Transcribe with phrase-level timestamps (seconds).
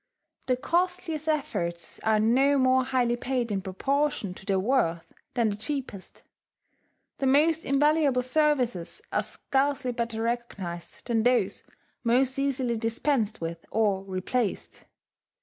[0.47, 5.55] The costliest efforts are no more highly paid in proportion to their worth than the
[5.55, 6.23] cheapest;
[7.19, 11.67] the most invaluable services are scarcely better recognized than those
[12.03, 14.85] most easily dispensed with or replaced.